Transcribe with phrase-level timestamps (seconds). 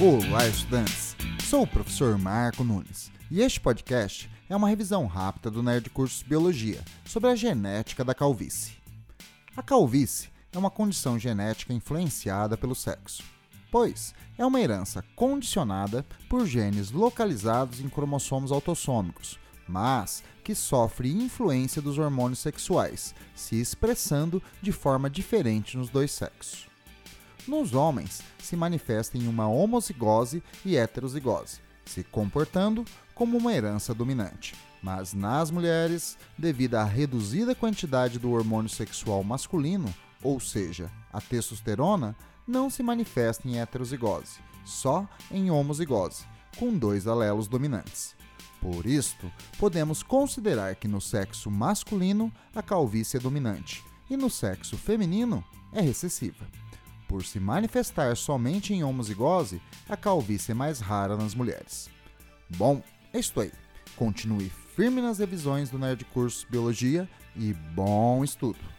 [0.00, 1.16] Olá, estudantes!
[1.50, 6.22] Sou o professor Marco Nunes e este podcast é uma revisão rápida do Nerd Cursos
[6.22, 8.74] Biologia sobre a genética da calvície.
[9.56, 13.24] A calvície é uma condição genética influenciada pelo sexo,
[13.72, 21.82] pois é uma herança condicionada por genes localizados em cromossomos autossômicos, mas que sofre influência
[21.82, 26.68] dos hormônios sexuais, se expressando de forma diferente nos dois sexos.
[27.48, 32.84] Nos homens, se manifesta em uma homozigose e heterozigose, se comportando
[33.14, 34.54] como uma herança dominante.
[34.82, 39.92] Mas nas mulheres, devido à reduzida quantidade do hormônio sexual masculino,
[40.22, 42.14] ou seja, a testosterona,
[42.46, 46.26] não se manifesta em heterozigose, só em homozigose,
[46.58, 48.14] com dois alelos dominantes.
[48.60, 54.76] Por isto, podemos considerar que no sexo masculino a calvície é dominante e no sexo
[54.76, 55.42] feminino
[55.72, 56.46] é recessiva.
[57.08, 61.88] Por se manifestar somente em homozigose, a calvície é mais rara nas mulheres.
[62.50, 63.50] Bom, é isto aí.
[63.96, 68.77] Continue firme nas revisões do Nerd Curso Biologia e bom estudo!